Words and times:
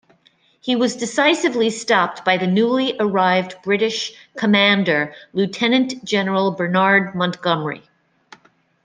He 0.59 0.75
was 0.75 0.95
decisively 0.95 1.69
stopped 1.69 2.25
by 2.25 2.35
the 2.37 2.47
newly 2.47 2.95
arrived 2.99 3.53
British 3.63 4.11
commander, 4.35 5.13
Lieutenant 5.31 6.03
General 6.03 6.49
Bernard 6.53 7.13
Montgomery. 7.13 7.83